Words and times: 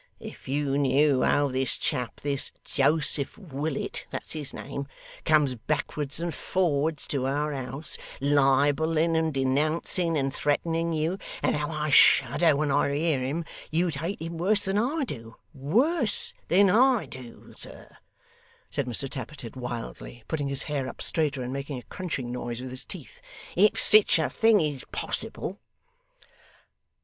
If 0.19 0.47
you 0.47 0.79
knew 0.79 1.21
how 1.21 1.49
this 1.49 1.77
chap, 1.77 2.21
this 2.21 2.51
Joseph 2.65 3.37
Willet 3.37 4.07
that's 4.09 4.33
his 4.33 4.51
name 4.51 4.87
comes 5.25 5.53
backwards 5.53 6.19
and 6.19 6.33
forwards 6.33 7.05
to 7.09 7.27
our 7.27 7.53
house, 7.53 7.99
libelling, 8.19 9.15
and 9.15 9.31
denouncing, 9.31 10.17
and 10.17 10.33
threatening 10.33 10.91
you, 10.91 11.19
and 11.43 11.55
how 11.55 11.69
I 11.69 11.91
shudder 11.91 12.55
when 12.55 12.71
I 12.71 12.95
hear 12.95 13.19
him, 13.19 13.45
you'd 13.69 13.97
hate 13.97 14.19
him 14.19 14.39
worse 14.39 14.65
than 14.65 14.79
I 14.79 15.03
do, 15.05 15.35
worse 15.53 16.33
than 16.47 16.67
I 16.71 17.05
do, 17.05 17.53
sir,' 17.55 17.95
said 18.71 18.87
Mr 18.87 19.07
Tappertit 19.07 19.55
wildly, 19.55 20.23
putting 20.27 20.47
his 20.47 20.63
hair 20.63 20.87
up 20.89 21.03
straighter, 21.03 21.43
and 21.43 21.53
making 21.53 21.77
a 21.77 21.83
crunching 21.83 22.31
noise 22.31 22.59
with 22.59 22.71
his 22.71 22.85
teeth; 22.85 23.21
'if 23.55 23.79
sich 23.79 24.17
a 24.17 24.31
thing 24.31 24.61
is 24.61 24.83
possible. 24.91 25.59